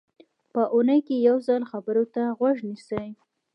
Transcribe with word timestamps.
په 0.53 0.61
اوونۍ 0.73 0.99
کې 1.07 1.15
یو 1.27 1.37
ځل 1.47 1.61
خبرو 1.71 2.03
ته 2.13 2.23
غوږ 2.37 2.57
نیسي. 2.69 3.07